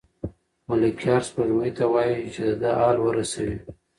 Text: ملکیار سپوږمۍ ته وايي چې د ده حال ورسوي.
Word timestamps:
ملکیار 0.67 1.21
سپوږمۍ 1.27 1.71
ته 1.77 1.85
وايي 1.91 2.19
چې 2.35 2.41
د 2.49 2.51
ده 2.61 2.71
حال 2.79 2.97
ورسوي. 3.01 3.57